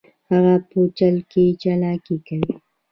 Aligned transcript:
هغه 0.31 0.55
په 0.69 0.79
چل 0.97 1.15
کې 1.31 1.43
چلاکي 1.61 2.15
کوي 2.27 2.51